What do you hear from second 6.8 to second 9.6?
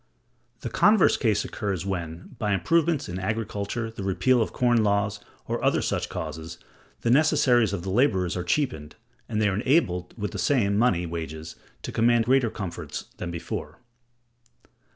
the necessaries of the laborers are cheapened, and they are